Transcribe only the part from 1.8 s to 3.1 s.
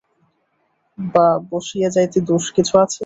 যাইতে দোষ কিছু আছে?